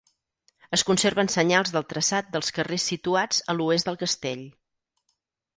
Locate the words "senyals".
1.33-1.73